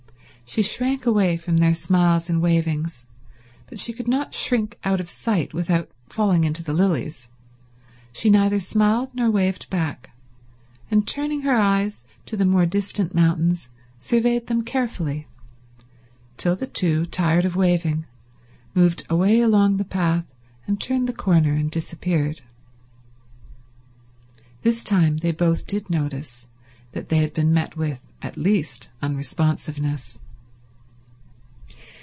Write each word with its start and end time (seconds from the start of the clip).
She 0.51 0.61
shrank 0.63 1.05
away 1.05 1.37
from 1.37 1.55
their 1.57 1.73
smiles 1.73 2.29
and 2.29 2.41
wavings, 2.41 3.05
but 3.67 3.79
she 3.79 3.93
could 3.93 4.09
not 4.09 4.33
shrink 4.33 4.77
out 4.83 4.99
of 4.99 5.09
sight 5.09 5.53
without 5.53 5.89
falling 6.09 6.43
into 6.43 6.61
the 6.61 6.73
lilies. 6.73 7.29
She 8.11 8.29
neither 8.29 8.59
smiled 8.59 9.11
nor 9.15 9.31
waved 9.31 9.69
back, 9.69 10.09
and 10.89 11.07
turning 11.07 11.43
her 11.43 11.53
eyes 11.53 12.03
to 12.25 12.35
the 12.35 12.43
more 12.43 12.65
distant 12.65 13.15
mountains 13.15 13.69
surveyed 13.97 14.47
them 14.47 14.61
carefully 14.63 15.25
till 16.35 16.57
the 16.57 16.67
two, 16.67 17.05
tired 17.05 17.45
of 17.45 17.55
waving, 17.55 18.03
moved 18.75 19.03
away 19.09 19.39
along 19.39 19.77
the 19.77 19.85
path 19.85 20.25
and 20.67 20.81
turned 20.81 21.07
the 21.07 21.13
corner 21.13 21.53
and 21.53 21.71
disappeared. 21.71 22.41
This 24.63 24.83
time 24.83 25.15
they 25.15 25.31
both 25.31 25.65
did 25.65 25.89
notice 25.89 26.45
that 26.91 27.07
they 27.07 27.19
had 27.19 27.31
been 27.31 27.53
met 27.53 27.77
with, 27.77 28.05
at 28.21 28.35
least, 28.35 28.89
unresponsiveness. 29.01 30.19